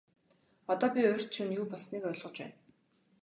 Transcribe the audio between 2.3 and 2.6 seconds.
байна.